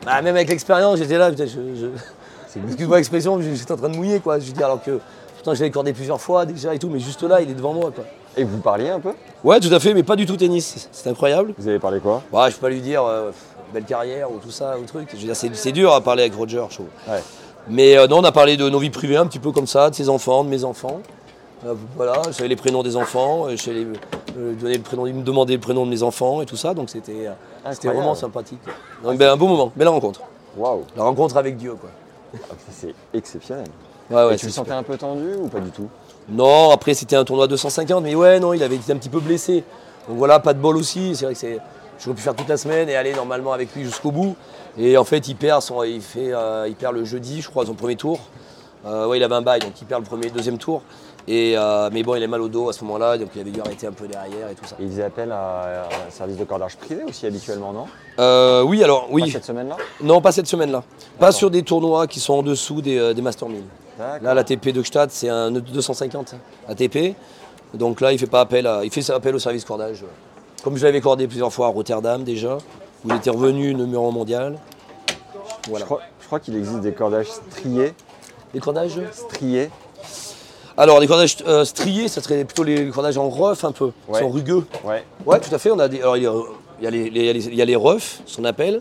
Bah, 0.05 0.21
même 0.23 0.35
avec 0.37 0.49
l'expérience, 0.49 0.99
j'étais 0.99 1.17
là, 1.19 1.31
je, 1.33 1.45
je- 1.47 2.61
excuse-moi 2.67 2.99
l'expression, 2.99 3.41
j'étais 3.41 3.73
en 3.73 3.77
train 3.77 3.89
de 3.89 3.97
mouiller 3.97 4.21
quoi. 4.21 4.39
Je 4.39 4.47
veux 4.47 4.53
dire 4.53 4.67
alors 4.67 4.83
que 4.83 5.01
pourtant 5.37 5.55
j'avais 5.55 5.71
cordé 5.71 5.93
plusieurs 5.93 6.21
fois 6.21 6.45
déjà 6.47 6.75
et 6.75 6.79
tout, 6.79 6.89
mais 6.89 6.99
juste 7.01 7.23
là 7.23 7.41
il 7.41 7.51
est 7.51 7.55
devant 7.55 7.73
moi 7.73 7.91
quoi. 7.95 8.05
Et 8.37 8.45
vous 8.45 8.59
parliez 8.59 8.89
un 8.91 9.01
peu? 9.01 9.13
Ouais 9.45 9.61
tout 9.61 9.73
à 9.73 9.79
fait, 9.79 9.95
mais 9.95 10.03
pas 10.03 10.17
du 10.17 10.27
tout 10.27 10.37
tennis. 10.37 10.89
C'est 10.93 11.09
incroyable. 11.09 11.55
Vous 11.57 11.69
avez 11.69 11.79
parlé 11.79 12.01
quoi? 12.01 12.23
Ouais, 12.33 12.51
je 12.51 12.57
peux 12.57 12.63
pas 12.63 12.69
lui 12.71 12.81
dire 12.81 13.05
euh, 13.05 13.31
belle 13.73 13.85
carrière 13.85 14.31
ou 14.31 14.39
tout 14.39 14.51
ça 14.51 14.77
ou 14.79 14.85
truc. 14.85 15.09
Je 15.13 15.17
veux 15.19 15.25
dire, 15.27 15.37
c'est, 15.37 15.55
c'est 15.55 15.73
dur 15.73 15.93
à 15.93 16.01
parler 16.01 16.23
avec 16.23 16.35
Roger, 16.35 16.65
je 16.69 16.75
trouve. 16.75 16.87
Ouais. 17.09 17.23
Mais 17.69 17.97
euh, 17.97 18.07
non, 18.09 18.19
on 18.19 18.25
a 18.25 18.33
parlé 18.33 18.57
de 18.57 18.69
nos 18.69 18.79
vies 18.81 18.91
privées 18.91 19.17
un 19.17 19.27
petit 19.27 19.39
peu 19.39 19.53
comme 19.53 19.67
ça, 19.69 19.89
de 19.91 19.95
ses 19.95 20.09
enfants, 20.09 20.43
de 20.45 20.49
mes 20.51 20.65
enfants. 20.65 21.01
Euh, 21.65 21.75
voilà, 21.97 22.21
je 22.27 22.33
savais 22.33 22.49
les 22.49 22.57
prénoms 22.57 22.83
des 22.83 22.97
enfants, 22.97 23.47
euh, 23.47 23.51
je 23.53 23.57
savais 23.57 23.79
les- 23.85 23.87
euh, 24.39 24.53
donner 24.55 24.77
le 24.77 24.83
prénom, 24.83 25.07
il 25.07 25.15
me 25.15 25.23
demandait 25.23 25.55
le 25.55 25.61
prénom 25.61 25.87
de 25.87 25.91
mes 25.91 26.03
enfants 26.03 26.43
et 26.43 26.47
tout 26.47 26.57
ça, 26.57 26.75
donc 26.75 26.91
c'était, 26.91 27.29
euh, 27.29 27.33
c'était 27.73 27.89
vraiment 27.89 28.15
sympathique. 28.15 28.61
Donc, 29.03 29.17
ben, 29.17 29.31
un 29.33 29.37
beau 29.37 29.47
moment, 29.49 29.73
belle 29.75 29.89
rencontre. 29.89 30.21
Waouh 30.57 30.85
La 30.97 31.05
rencontre 31.05 31.37
avec 31.37 31.57
Dieu, 31.57 31.75
quoi. 31.75 31.91
Ah, 32.51 32.55
C'est 32.71 32.95
exceptionnel. 33.15 33.67
Ouais, 34.11 34.27
ouais, 34.27 34.35
Et 34.35 34.37
tu 34.37 34.47
le 34.47 34.53
sentais 34.53 34.73
un 34.73 34.83
peu 34.83 34.97
tendu 34.99 35.35
ou 35.41 35.49
pas 35.49 35.61
du 35.61 35.71
tout? 35.71 35.89
Non, 36.29 36.71
après 36.71 36.93
c'était 36.93 37.17
un 37.17 37.25
tournoi 37.25 37.47
250, 37.47 38.03
mais 38.03 38.15
ouais, 38.15 38.39
non, 38.41 38.53
il 38.53 38.63
avait 38.63 38.77
été 38.77 38.93
un 38.93 38.97
petit 38.97 39.09
peu 39.09 39.21
blessé. 39.21 39.65
Donc 40.09 40.19
voilà, 40.19 40.41
pas 40.41 40.53
de 40.53 40.59
bol 40.59 40.77
aussi. 40.77 41.17
C'est 41.17 41.25
vrai 41.25 41.33
que 41.35 41.41
c'est, 41.41 41.59
j'aurais 41.99 42.17
pu 42.17 42.23
faire 42.23 42.35
toute 42.35 42.49
la 42.49 42.59
semaine 42.59 42.89
et 42.91 42.97
aller 42.97 43.15
normalement 43.15 43.53
avec 43.55 43.75
lui 43.75 43.85
jusqu'au 43.85 44.11
bout. 44.11 44.37
Et 44.77 44.99
en 44.99 45.05
fait, 45.05 45.27
il 45.29 45.37
perd, 45.37 45.63
son, 45.63 45.83
il 45.85 46.03
fait, 46.03 46.33
euh, 46.35 46.67
il 46.69 46.75
perd 46.75 46.95
le 46.95 47.05
jeudi, 47.05 47.41
je 47.41 47.49
crois, 47.49 47.65
son 47.65 47.75
premier 47.75 47.97
tour. 47.97 48.19
Euh, 48.85 49.07
ouais, 49.07 49.17
il 49.19 49.23
avait 49.25 49.35
un 49.35 49.43
bail, 49.43 49.61
donc 49.61 49.81
il 49.81 49.87
perd 49.87 50.03
le 50.03 50.07
premier, 50.07 50.29
deuxième 50.29 50.59
tour. 50.59 50.83
Et 51.27 51.55
euh, 51.57 51.89
mais 51.91 52.03
bon, 52.03 52.17
il 52.17 52.23
a 52.23 52.27
mal 52.27 52.43
au 52.43 52.49
dos 52.49 52.69
à 52.69 52.73
ce 52.75 52.85
moment-là, 52.85 53.17
donc 53.17 53.29
il 53.35 53.41
avait 53.41 53.51
dû 53.51 53.61
arrêter 53.61 53.87
un 53.87 53.93
peu 53.93 54.07
derrière 54.07 54.51
et 54.51 54.55
tout 54.55 54.65
ça. 54.67 54.77
Et 54.79 54.83
il 54.83 54.91
faisait 54.91 55.05
appel 55.05 55.33
à 55.33 55.87
un 56.07 56.11
service 56.11 56.37
de 56.37 56.45
cordage 56.45 56.77
privé 56.77 57.03
aussi 57.05 57.27
habituellement, 57.27 57.73
non? 57.73 57.87
Euh, 58.19 58.63
oui, 58.63 58.85
alors 58.85 59.07
Pas 59.07 59.13
oui, 59.13 59.31
cette 59.31 59.45
semaine-là? 59.45 59.77
Non, 60.03 60.21
pas 60.21 60.33
cette 60.33 60.47
semaine-là. 60.47 60.83
Pas 61.19 61.33
sur 61.33 61.51
des 61.51 61.63
tournois 61.63 62.07
qui 62.07 62.21
sont 62.21 62.35
en 62.35 62.43
dessous 62.43 62.83
des, 62.83 62.99
euh, 62.99 63.15
des 63.15 63.23
Master 63.23 63.49
1000. 63.49 63.63
D'accord. 63.99 64.23
Là, 64.23 64.35
l'ATP 64.35 64.69
de 64.69 64.83
Gstaad, 64.83 65.11
c'est 65.11 65.31
un 65.31 65.51
250 65.51 66.35
ATP. 66.69 67.15
Donc 67.73 68.03
là, 68.03 68.13
il 68.13 68.19
fait 68.19 68.27
pas 68.27 68.43
appel 68.43 68.67
à, 68.67 68.85
il 68.85 68.91
fait 68.91 69.09
appel 69.11 69.35
au 69.35 69.39
service 69.39 69.65
cordage. 69.65 70.05
Comme 70.63 70.77
je 70.77 70.85
l'avais 70.85 71.01
cordé 71.01 71.27
plusieurs 71.27 71.53
fois 71.53 71.67
à 71.67 71.71
Rotterdam 71.71 72.23
déjà, 72.23 72.59
où 73.05 73.09
il 73.09 73.15
était 73.17 73.31
revenu 73.31 73.75
numéro 73.75 74.11
mondial. 74.11 74.59
Voilà. 75.69 75.85
Je 75.85 75.87
crois, 75.87 76.01
crois 76.27 76.41
qu'il 76.41 76.57
existe 76.57 76.81
des 76.81 76.93
cordages 76.93 77.29
striés. 77.29 77.95
Les 78.53 78.61
cordages 78.61 79.01
Striés 79.13 79.71
Alors, 80.77 80.99
les 81.01 81.07
cordages 81.07 81.37
euh, 81.47 81.65
striés, 81.65 82.09
ça 82.09 82.21
serait 82.21 82.45
plutôt 82.45 82.65
les 82.65 82.89
cordages 82.91 83.17
en 83.17 83.29
rough 83.29 83.63
un 83.65 83.73
peu. 83.73 83.93
Ouais. 84.09 84.21
sont 84.21 84.29
rugueux. 84.29 84.67
Ouais. 84.85 85.05
Ouais, 85.25 85.39
tout 85.41 85.55
à 85.55 85.59
fait. 85.59 85.71
On 85.71 85.79
a 85.79 85.89
des, 85.89 86.01
alors, 86.01 86.17
il 86.17 86.25
y 86.25 86.27
a, 86.27 86.33
il 86.81 86.85
y 86.85 86.87
a 86.87 86.91
les, 86.91 87.11
les- 87.11 87.21
il 87.21 87.27
y 87.27 87.31
a 87.31 87.33
les- 87.33 87.47
il 87.47 87.55
y 87.55 87.63
a 87.63 87.65
les 87.65 87.77
roughs, 87.77 88.21
ce 88.27 88.37
qu'on 88.37 88.45
appelle. 88.45 88.81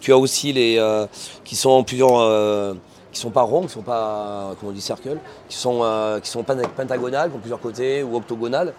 Tu 0.00 0.12
as 0.12 0.18
aussi 0.18 0.52
les 0.52 0.76
euh, 0.78 1.06
qui 1.44 1.54
sont 1.56 1.70
en 1.70 1.82
plusieurs, 1.84 2.18
euh, 2.18 2.74
qui 3.12 3.20
sont 3.20 3.30
pas 3.30 3.42
ronds, 3.42 3.62
qui 3.62 3.68
sont 3.72 3.82
pas, 3.82 4.54
comment 4.58 4.70
on 4.72 4.74
dit, 4.74 4.80
circle, 4.80 5.16
qui 5.48 5.56
sont, 5.56 5.82
qui 6.22 6.30
sont 6.30 6.42
pen- 6.42 6.62
pentagonales, 6.76 7.30
qui 7.30 7.36
ont 7.36 7.40
plusieurs 7.40 7.60
côtés, 7.60 8.02
ou 8.02 8.16
octogonales. 8.16 8.72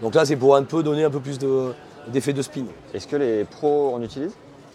Donc 0.00 0.14
là, 0.14 0.24
c'est 0.24 0.36
pour 0.36 0.54
un 0.56 0.62
peu 0.62 0.82
donner 0.82 1.04
un 1.04 1.10
peu 1.10 1.20
plus 1.20 1.38
de- 1.38 1.72
d'effet 2.08 2.32
de 2.32 2.42
spin. 2.42 2.64
Est-ce 2.94 3.06
que 3.08 3.16
les 3.16 3.44
pros 3.44 3.94
en 3.94 4.02
utilisent? 4.02 4.34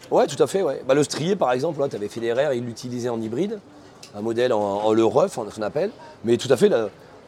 Ouais, 0.09 0.27
tout 0.27 0.41
à 0.41 0.47
fait. 0.47 0.61
Ouais. 0.63 0.81
Bah, 0.85 0.93
le 0.93 1.03
strié, 1.03 1.35
par 1.37 1.53
exemple, 1.53 1.81
tu 1.89 1.95
avais 1.95 2.09
Federer, 2.09 2.55
il 2.57 2.65
l'utilisait 2.65 3.07
en 3.09 3.21
hybride, 3.21 3.59
un 4.15 4.21
modèle 4.21 4.51
en, 4.51 4.59
en 4.59 4.91
le 4.93 5.05
rough, 5.05 5.37
on- 5.37 5.45
qu'on 5.45 5.61
appelle. 5.61 5.91
Mais 6.25 6.35
tout 6.37 6.51
à 6.51 6.57
fait, 6.57 6.69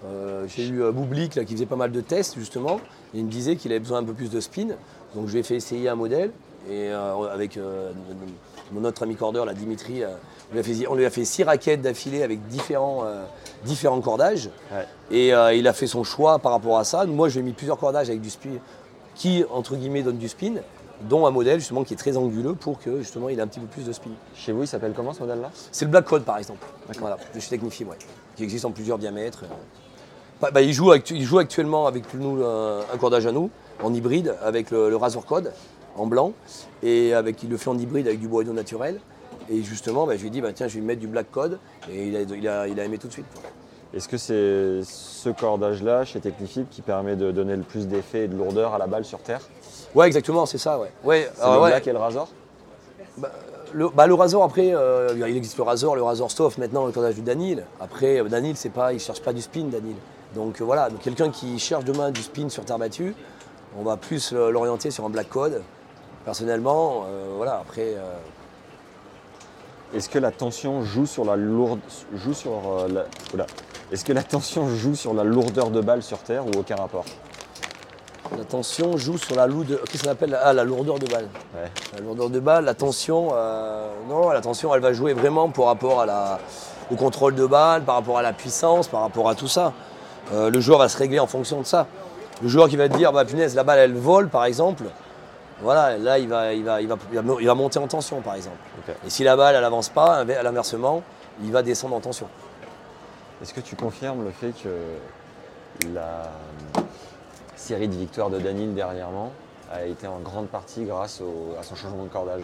euh, 0.06 0.46
j'ai 0.48 0.68
eu 0.68 0.82
euh, 0.82 0.92
Boublik 0.92 1.36
là, 1.36 1.46
qui 1.46 1.54
faisait 1.54 1.66
pas 1.66 1.76
mal 1.76 1.92
de 1.92 2.02
tests, 2.02 2.38
justement, 2.38 2.80
et 3.14 3.20
il 3.20 3.26
me 3.26 3.32
disait 3.32 3.56
qu'il 3.56 3.72
avait 3.72 3.80
besoin 3.80 4.00
un 4.00 4.04
peu 4.04 4.14
plus 4.14 4.30
de 4.30 4.40
spin. 4.40 4.68
Donc 5.16 5.28
je 5.28 5.34
lui 5.34 5.40
ai 5.40 5.44
fait 5.44 5.56
essayer 5.56 5.90
un 5.90 5.96
modèle, 5.96 6.32
et 6.70 6.90
euh, 6.90 7.32
avec 7.32 7.58
euh, 7.58 7.92
mon 8.72 8.84
autre 8.84 9.04
ami 9.04 9.16
cordeur, 9.16 9.46
là, 9.46 9.54
Dimitri, 9.54 10.04
on, 10.52 10.54
lui 10.54 10.60
a 10.60 10.64
fait, 10.64 10.88
on 10.88 10.96
lui 10.96 11.06
a 11.06 11.10
fait 11.10 11.26
six 11.26 11.44
raquettes 11.44 11.82
d'affilée 11.82 12.24
avec 12.24 12.48
différents, 12.48 13.04
différents 13.66 14.02
cordages. 14.02 14.50
Ouais. 14.72 14.88
Et 15.12 15.58
il 15.58 15.68
a 15.68 15.74
fait 15.74 15.88
son 15.88 16.04
choix 16.04 16.40
par 16.40 16.54
rapport 16.54 16.80
à 16.80 16.84
ça. 16.84 17.06
Moi, 17.06 17.30
je 17.30 17.36
lui 17.36 17.42
ai 17.42 17.44
mis 17.44 17.54
plusieurs 17.54 17.78
cordages 17.78 18.10
avec 18.10 18.22
du 18.22 18.30
spin 18.30 18.58
qui, 19.14 19.44
entre 19.52 19.76
guillemets, 19.76 20.02
donne 20.02 20.18
du 20.18 20.28
spin, 20.28 20.54
dont 21.02 21.26
un 21.26 21.32
modèle 21.32 21.60
justement 21.60 21.84
qui 21.84 21.94
est 21.94 21.98
très 21.98 22.18
anguleux 22.18 22.54
pour 22.54 22.80
que 22.80 23.00
justement 23.00 23.30
il 23.30 23.38
ait 23.38 23.42
un 23.42 23.48
petit 23.48 23.60
peu 23.60 23.68
plus 23.68 23.86
de 23.86 23.92
spin. 23.92 24.12
Chez 24.36 24.52
vous, 24.52 24.64
il 24.64 24.68
s'appelle 24.68 24.94
comment 24.96 25.14
ce 25.14 25.20
modèle-là? 25.20 25.52
C'est 25.72 25.86
le 25.86 25.92
Black 25.92 26.06
Code 26.06 26.24
par 26.24 26.38
exemple, 26.38 26.66
voilà, 27.00 27.18
de 27.34 27.40
chez 27.40 27.50
Technifib, 27.50 27.90
ouais, 27.90 27.98
qui 28.36 28.44
existe 28.44 28.66
en 28.66 28.72
plusieurs 28.72 28.98
diamètres. 28.98 29.44
Bah, 30.44 30.50
bah, 30.52 30.62
il, 30.62 30.74
joue 30.74 30.92
actu- 30.92 31.14
il 31.16 31.24
joue 31.24 31.40
actuellement 31.40 31.88
avec 31.88 32.14
nous 32.14 32.44
euh, 32.44 32.82
un 32.94 32.98
cordage 32.98 33.26
à 33.26 33.32
nous, 33.32 33.50
en 33.82 33.94
hybride, 33.94 34.36
avec 34.44 34.72
le, 34.72 34.90
le 34.90 34.98
Razor 34.98 35.26
Code 35.26 35.54
en 35.96 36.06
blanc, 36.06 36.34
et 36.82 37.14
avec, 37.14 37.42
il 37.44 37.50
le 37.50 37.56
fait 37.56 37.70
en 37.70 37.78
hybride 37.78 38.08
avec 38.08 38.20
du 38.20 38.28
bois 38.28 38.44
naturel. 38.44 39.00
Et 39.50 39.64
justement, 39.64 40.06
bah, 40.06 40.18
je 40.18 40.22
lui 40.22 40.28
ai 40.28 40.32
dit, 40.32 40.42
tiens, 40.54 40.68
je 40.68 40.74
vais 40.74 40.80
lui 40.82 40.86
mettre 40.88 41.00
du 41.00 41.08
Black 41.08 41.32
Code, 41.32 41.60
et 41.90 42.08
il 42.10 42.18
a, 42.18 42.22
il 42.24 42.48
a- 42.50 42.68
il 42.68 42.78
a 42.78 42.84
aimé 42.84 42.98
tout 42.98 43.08
de 43.08 43.14
suite. 43.14 43.26
Est-ce 43.94 44.10
que 44.10 44.18
c'est 44.18 44.82
ce 44.84 45.30
cordage-là 45.30 46.04
chez 46.04 46.20
Technifib 46.20 46.66
qui 46.70 46.82
permet 46.82 47.16
de 47.16 47.32
donner 47.32 47.56
le 47.56 47.64
plus 47.64 47.88
d'effet 47.88 48.26
et 48.26 48.28
de 48.28 48.36
lourdeur 48.36 48.74
à 48.74 48.78
la 48.78 48.88
balle 48.88 49.06
sur 49.06 49.20
terre? 49.20 49.40
Ouais, 49.96 50.08
exactement, 50.08 50.46
c'est 50.46 50.58
ça, 50.58 50.78
ouais. 50.78 50.92
ouais, 51.06 51.30
C'est 51.36 51.46
le 51.46 51.62
ouais. 51.62 51.70
black 51.70 51.88
et 51.88 51.94
le 51.94 52.00
razor? 52.00 52.28
Le, 53.72 53.88
bah, 53.88 54.08
le 54.08 54.14
Razor, 54.14 54.44
après, 54.44 54.72
euh, 54.76 55.14
il 55.18 55.38
existe 55.38 55.56
le 55.58 55.64
Razor, 55.64 55.96
le 55.96 56.04
Razor 56.04 56.30
Stoff, 56.30 56.58
maintenant 56.58 56.86
le 56.86 56.92
cordage 56.92 57.16
du 57.16 57.22
Danil. 57.22 57.64
Après, 57.80 58.20
euh, 58.20 58.26
Danil, 58.26 58.58
c'est 58.58 58.70
pas, 58.70 58.92
il 58.92 59.00
cherche 59.00 59.22
pas 59.22 59.32
du 59.32 59.42
spin, 59.42 59.64
Danil. 59.72 59.96
Donc 60.36 60.62
euh, 60.62 60.64
voilà, 60.64 60.90
donc 60.90 61.00
quelqu'un 61.02 61.30
qui 61.30 61.60
cherche 61.60 61.84
demain 61.86 62.12
du 62.12 62.22
spin 62.22 62.50
sur 62.50 62.66
terre 62.66 62.80
battue, 62.80 63.16
on 63.78 63.84
va 63.84 63.98
plus 63.98 64.32
l'orienter 64.32 64.92
sur 64.92 65.06
un 65.06 65.10
black 65.10 65.30
code. 65.30 65.62
Personnellement, 66.26 67.06
euh, 67.08 67.34
voilà, 67.36 67.56
après, 67.62 67.96
euh, 67.96 68.18
Est-ce 69.96 70.10
que 70.10 70.18
la 70.20 70.32
tension 70.32 70.84
joue 70.84 71.06
sur 71.06 71.24
la 71.26 71.36
lourde 71.36 71.80
joue 72.16 72.34
sur 72.34 72.52
euh, 72.52 72.88
la- 72.88 73.06
oula. 73.34 73.46
Est-ce 73.92 74.04
que 74.04 74.14
la 74.14 74.24
tension 74.24 74.68
joue 74.68 74.96
sur 74.96 75.14
la 75.14 75.24
lourdeur 75.24 75.70
de 75.70 75.82
balle 75.82 76.02
sur 76.02 76.18
terre 76.20 76.46
ou 76.48 76.52
aucun 76.58 76.76
rapport? 76.76 77.06
La 78.36 78.44
tension 78.46 78.98
joue 78.98 79.20
sur 79.20 79.36
la 79.36 79.46
lourdeur, 79.46 79.82
qu'est-ce 79.84 80.04
qu'on 80.04 80.10
appelle 80.10 80.36
ah, 80.42 80.54
la 80.54 80.64
lourdeur 80.64 80.98
de 80.98 81.06
balle. 81.06 81.28
Ouais. 81.54 81.70
La 81.94 82.00
lourdeur 82.02 82.32
de 82.32 82.40
balle, 82.40 82.66
la 82.66 82.74
tension, 82.74 83.28
non, 84.10 84.30
la 84.32 84.42
tension, 84.42 84.74
elle 84.74 84.82
va 84.82 84.94
jouer 84.94 85.14
vraiment 85.14 85.50
par 85.50 85.66
rapport 85.66 86.02
à 86.02 86.06
la, 86.08 86.40
au 86.90 86.96
contrôle 86.96 87.36
de 87.36 87.46
balle, 87.46 87.84
par 87.84 87.96
rapport 87.96 88.18
à 88.18 88.24
la 88.24 88.34
puissance, 88.34 88.88
par 88.88 89.02
rapport 89.02 89.30
à 89.30 89.36
tout 89.36 89.48
ça. 89.50 89.74
Euh, 90.32 90.50
le 90.50 90.60
joueur 90.62 90.80
va 90.80 90.88
se 90.90 90.98
régler 90.98 91.20
en 91.20 91.28
fonction 91.28 91.60
de 91.60 91.66
ça. 91.66 91.88
Le 92.42 92.48
joueur 92.48 92.70
qui 92.70 92.78
va 92.78 92.88
te 92.90 92.96
dire, 92.98 93.12
bah 93.12 93.26
punaise, 93.26 93.56
la 93.56 93.64
balle 93.64 93.80
elle 93.80 93.94
vole 93.94 94.30
par 94.30 94.46
exemple, 94.46 94.84
voilà, 95.62 95.98
là 95.98 96.18
il 96.18 96.28
va, 96.28 96.54
il 96.54 96.64
va, 96.64 96.82
il 96.82 96.88
va, 96.88 96.96
il 97.12 97.20
va, 97.20 97.34
il 97.42 97.46
va 97.48 97.56
monter 97.56 97.80
en 97.80 97.88
tension 97.88 98.22
par 98.22 98.36
exemple. 98.36 98.58
Et 99.06 99.10
si 99.10 99.24
la 99.24 99.36
balle 99.36 99.56
elle 99.56 99.62
n'avance 99.62 99.90
pas, 99.90 100.18
à 100.20 100.24
l'inversement, 100.44 101.04
il 101.44 101.52
va 101.52 101.62
descendre 101.62 101.96
en 101.96 102.00
tension. 102.00 102.28
Est-ce 103.42 103.54
que 103.54 103.62
tu 103.62 103.76
confirmes 103.76 104.24
le 104.24 104.32
fait 104.32 104.52
que 104.64 104.70
la 105.94 106.30
série 107.56 107.88
de 107.88 107.96
victoires 107.96 108.30
de 108.30 108.40
Danil 108.40 108.74
dernièrement 108.74 109.32
a 109.72 109.86
été 109.86 110.08
en 110.08 110.20
grande 110.20 110.48
partie 110.48 110.84
grâce 110.86 111.22
au- 111.22 111.56
à 111.60 111.64
son 111.64 111.76
changement 111.76 112.04
de 112.04 112.10
cordage? 112.10 112.42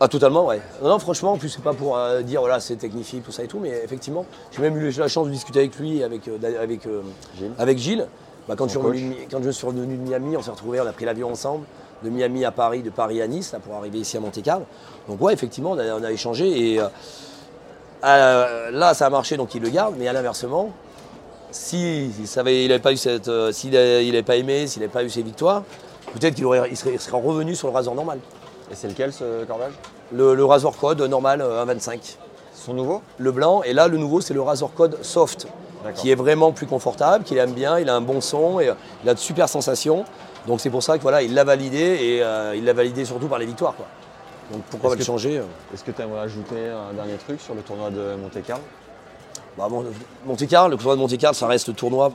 Ah 0.00 0.06
totalement 0.08 0.46
ouais. 0.46 0.60
Non, 0.82 0.90
non, 0.90 0.98
franchement, 1.00 1.32
en 1.32 1.38
plus 1.38 1.48
c'est 1.48 1.62
pas 1.62 1.74
pour 1.74 1.96
euh, 1.96 2.22
dire 2.22 2.40
voilà 2.40 2.60
c'est 2.60 2.76
technifié 2.76 3.20
tout 3.20 3.32
ça 3.32 3.42
et 3.42 3.48
tout, 3.48 3.58
mais 3.58 3.70
effectivement, 3.84 4.24
j'ai 4.52 4.62
même 4.62 4.76
eu 4.76 4.90
la 4.92 5.08
chance 5.08 5.26
de 5.26 5.32
discuter 5.32 5.58
avec 5.58 5.76
lui, 5.78 5.98
et 5.98 6.04
avec, 6.04 6.28
euh, 6.28 6.38
Da- 6.38 6.60
avec, 6.60 6.86
euh, 6.86 7.02
Gilles 7.36 7.52
avec 7.58 7.78
Gilles. 7.78 8.06
Bah, 8.48 8.54
quand, 8.56 8.64
je 8.66 8.70
suis 8.70 8.78
revenu 8.78 9.02
de 9.02 9.06
Mi- 9.08 9.26
quand 9.30 9.42
je 9.42 9.50
suis 9.50 9.66
revenu 9.66 9.96
de 9.96 10.02
Miami, 10.02 10.36
on 10.36 10.42
s'est 10.42 10.50
retrouvés, 10.52 10.80
on 10.80 10.86
a 10.86 10.92
pris 10.92 11.04
l'avion 11.04 11.30
ensemble. 11.30 11.64
de 12.04 12.10
Miami 12.10 12.44
à 12.44 12.52
Paris, 12.52 12.82
de 12.84 12.90
Paris 12.90 13.20
à 13.20 13.26
Nice, 13.26 13.50
là, 13.52 13.58
pour 13.58 13.74
arriver 13.74 13.98
ici 13.98 14.16
à 14.16 14.20
Monte-Carlo. 14.20 14.64
Donc 15.08 15.20
ouais, 15.20 15.32
effectivement, 15.32 15.72
on 15.72 15.78
a, 15.80 15.84
on 15.98 16.04
a 16.04 16.12
échangé 16.12 16.74
et 16.74 16.80
euh, 16.80 16.86
euh, 18.04 18.70
là, 18.70 18.94
ça 18.94 19.06
a 19.06 19.10
marché, 19.10 19.36
donc 19.36 19.52
il 19.56 19.62
le 19.62 19.68
garde, 19.68 19.94
mais 19.98 20.06
à 20.06 20.12
l'inversement, 20.12 20.70
si 21.50 22.06
il 22.06 22.12
n'avait 22.36 22.78
pas 22.78 22.92
eu 22.92 22.96
cette, 22.96 23.26
euh, 23.26 23.50
s'il 23.50 23.72
n'avait 23.72 24.22
pas 24.22 24.36
aimé, 24.36 24.68
s'il 24.68 24.80
n'avait 24.80 24.92
pas 24.92 25.02
eu 25.02 25.10
ses 25.10 25.22
victoires, 25.22 25.64
peut-être 26.12 26.34
qu'il 26.36 26.46
aurait, 26.46 26.68
il 26.70 26.76
serait, 26.76 26.92
il 26.92 27.00
serait 27.00 27.20
revenu 27.20 27.56
sur 27.56 27.66
le 27.68 27.74
rasoir 27.74 27.96
normal. 27.96 28.20
Et 28.70 28.74
c'est 28.74 28.88
lequel 28.88 29.12
ce 29.12 29.44
cordage 29.44 29.72
Le, 30.12 30.34
le 30.34 30.44
rasoir 30.44 30.76
code 30.76 31.00
normal 31.02 31.40
euh, 31.40 31.64
1,25. 31.64 32.16
Son 32.54 32.74
nouveau? 32.74 33.02
Le 33.18 33.32
blanc, 33.32 33.62
et 33.62 33.72
là 33.72 33.88
le 33.88 33.96
nouveau 33.98 34.20
c'est 34.20 34.34
le 34.34 34.42
rasoir 34.42 34.70
code 34.76 34.98
soft, 35.02 35.46
qui 35.94 36.10
est 36.10 36.14
vraiment 36.16 36.52
plus 36.52 36.66
confortable, 36.66 37.24
qu'il 37.24 37.38
aime 37.38 37.52
bien, 37.52 37.78
il 37.78 37.88
a 37.88 37.94
un 37.94 38.00
bon 38.00 38.20
son, 38.20 38.60
et 38.60 38.68
euh, 38.68 38.74
il 39.04 39.08
a 39.08 39.14
de 39.14 39.18
super 39.18 39.48
sensations. 39.48 40.04
Donc 40.46 40.60
c'est 40.60 40.70
pour 40.70 40.82
ça 40.82 40.96
que 40.98 41.02
voilà, 41.02 41.22
il 41.22 41.34
l'a 41.34 41.44
validé 41.44 41.78
et 41.78 42.22
euh, 42.22 42.54
il 42.56 42.64
l'a 42.64 42.72
validé 42.72 43.04
surtout 43.04 43.28
par 43.28 43.38
les 43.38 43.46
victoires. 43.46 43.74
Quoi. 43.76 43.86
Donc 44.52 44.62
pourquoi 44.70 44.96
le 44.96 45.04
changer 45.04 45.38
euh 45.38 45.42
Est-ce 45.72 45.84
que 45.84 45.90
tu 45.92 46.02
aimerais 46.02 46.20
ajouter 46.20 46.68
un 46.68 46.94
dernier 46.94 47.14
truc 47.16 47.40
sur 47.40 47.54
le 47.54 47.60
tournoi 47.62 47.90
de 47.90 48.16
Monte-Carlo 48.20 48.62
Bah, 49.56 49.68
Mon- 49.70 49.84
Monte-Carlo, 50.26 50.70
le 50.70 50.76
tournoi 50.76 50.96
de 50.96 51.00
Monte-Carlo, 51.00 51.34
ça 51.34 51.46
reste 51.46 51.68
le 51.68 51.74
tournoi. 51.74 52.12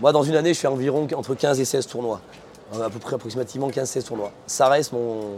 Moi, 0.00 0.10
dans 0.12 0.22
une 0.22 0.34
année, 0.36 0.52
je 0.54 0.58
fais 0.60 0.66
environ 0.68 1.06
entre 1.14 1.34
15 1.34 1.60
et 1.60 1.64
16 1.64 1.86
tournois. 1.86 2.20
À 2.72 2.90
peu 2.90 2.98
près 2.98 3.14
approximativement 3.14 3.68
15-16 3.70 4.04
tournois. 4.04 4.32
Ça 4.46 4.68
reste 4.68 4.92
mon, 4.92 5.36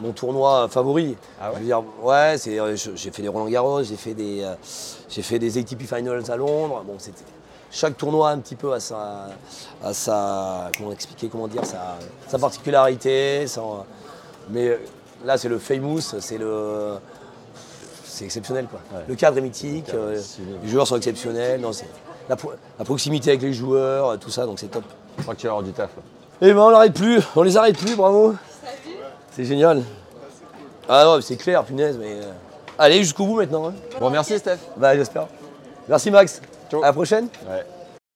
mon 0.00 0.12
tournoi 0.12 0.68
favori. 0.68 1.16
Ah 1.40 1.48
ouais 1.50 1.54
Je 1.56 1.60
veux 1.60 1.66
dire, 1.66 1.82
ouais, 2.02 2.34
c'est, 2.38 2.58
euh, 2.58 2.76
j'ai 2.76 3.10
fait 3.10 3.22
des 3.22 3.28
Roland 3.28 3.46
Garros, 3.48 3.82
j'ai 3.82 3.96
fait 3.96 4.14
des, 4.14 4.42
euh, 4.42 4.54
j'ai 5.08 5.22
fait 5.22 5.38
des 5.38 5.58
ATP 5.58 5.82
Finals 5.86 6.30
à 6.30 6.36
Londres. 6.36 6.82
Bon, 6.86 6.94
c'était, 6.98 7.22
chaque 7.70 7.96
tournoi 7.96 8.30
un 8.30 8.38
petit 8.38 8.56
peu 8.56 8.72
à 8.72 8.80
sa, 8.80 9.28
à 9.82 9.92
sa, 9.94 10.70
comment 10.76 10.92
expliquer, 10.92 11.28
comment 11.28 11.48
dire, 11.48 11.64
sa, 11.64 11.96
sa 12.28 12.38
particularité. 12.38 13.46
sa- 13.46 13.62
mais 14.50 14.68
euh, 14.68 14.76
là, 15.24 15.38
c'est 15.38 15.48
le 15.48 15.58
famous, 15.58 16.00
c'est 16.00 16.38
le, 16.38 16.94
c'est 18.04 18.24
exceptionnel 18.24 18.66
quoi. 18.66 18.80
Ouais. 18.94 19.04
Le 19.08 19.14
cadre 19.14 19.38
est 19.38 19.42
mythique, 19.42 19.86
cadre 19.86 19.98
euh, 19.98 20.20
les 20.62 20.68
joueurs 20.68 20.86
sont 20.86 20.96
exceptionnels, 20.96 21.60
non, 21.60 21.72
c'est 21.72 21.88
la, 22.28 22.36
pro- 22.36 22.52
la 22.78 22.84
proximité 22.84 23.30
avec 23.30 23.42
les 23.42 23.52
joueurs, 23.52 24.18
tout 24.18 24.30
ça, 24.30 24.46
donc 24.46 24.58
c'est 24.58 24.68
top. 24.68 24.84
Je 25.16 25.22
crois 25.22 25.34
que 25.34 25.40
tu 25.40 25.46
vas 25.46 25.52
avoir 25.54 25.64
du 25.64 25.72
taf. 25.72 25.90
là. 25.96 26.02
Et 26.42 26.52
ben 26.52 26.58
on 26.60 26.68
l'arrête 26.70 26.92
plus, 26.94 27.20
on 27.34 27.42
les 27.42 27.56
arrête 27.56 27.78
plus, 27.78 27.96
bravo. 27.96 28.34
C'est 29.32 29.44
génial. 29.44 29.82
Ah 30.88 31.04
non, 31.04 31.20
c'est 31.20 31.36
clair, 31.36 31.64
punaise, 31.64 31.96
mais. 31.98 32.12
euh, 32.12 32.32
Allez 32.78 32.98
jusqu'au 32.98 33.24
bout 33.26 33.36
maintenant. 33.36 33.68
hein. 33.68 33.74
Bon, 33.98 34.10
merci 34.10 34.38
Steph. 34.38 34.58
Bah 34.76 34.94
j'espère. 34.94 35.26
Merci 35.88 36.10
Max. 36.10 36.42
Ciao. 36.70 36.82
À 36.82 36.86
la 36.88 36.92
prochaine. 36.92 37.28
Ouais. 37.48 37.64